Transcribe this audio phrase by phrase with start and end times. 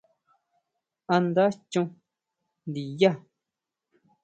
[1.15, 1.87] ¿A nda chon
[2.69, 3.11] ndinyá?